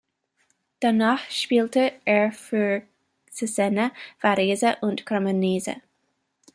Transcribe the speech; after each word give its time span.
Danach 0.79 1.29
spielte 1.29 1.91
er 2.05 2.31
für 2.31 2.81
Cesena, 3.31 3.91
Varese 4.19 4.77
und 4.81 5.05
Cremonese. 5.05 5.75